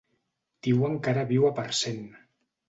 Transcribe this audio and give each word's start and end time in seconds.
Diuen 0.67 0.97
que 1.03 1.11
ara 1.13 1.27
viu 1.33 1.45
a 1.51 1.53
Parcent. 1.61 2.03